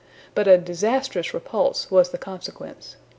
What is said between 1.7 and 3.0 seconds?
was the consequence.